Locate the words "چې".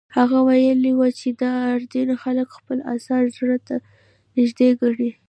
1.19-1.27